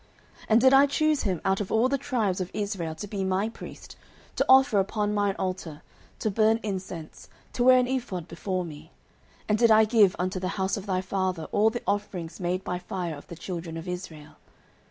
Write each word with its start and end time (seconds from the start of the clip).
09:002:028 0.39 0.45
And 0.49 0.61
did 0.61 0.73
I 0.73 0.85
choose 0.87 1.21
him 1.23 1.41
out 1.45 1.61
of 1.61 1.71
all 1.71 1.87
the 1.87 1.99
tribes 1.99 2.41
of 2.41 2.49
Israel 2.55 2.95
to 2.95 3.07
be 3.07 3.23
my 3.23 3.49
priest, 3.49 3.95
to 4.35 4.43
offer 4.49 4.79
upon 4.79 5.13
mine 5.13 5.35
altar, 5.37 5.83
to 6.17 6.31
burn 6.31 6.57
incense, 6.63 7.29
to 7.53 7.63
wear 7.63 7.77
an 7.77 7.85
ephod 7.87 8.27
before 8.27 8.65
me? 8.65 8.91
and 9.47 9.59
did 9.59 9.69
I 9.69 9.85
give 9.85 10.15
unto 10.17 10.39
the 10.39 10.47
house 10.57 10.75
of 10.75 10.87
thy 10.87 11.01
father 11.01 11.43
all 11.51 11.69
the 11.69 11.83
offerings 11.85 12.39
made 12.39 12.63
by 12.63 12.79
fire 12.79 13.13
of 13.15 13.27
the 13.27 13.35
children 13.35 13.77
of 13.77 13.87
Israel? 13.87 14.37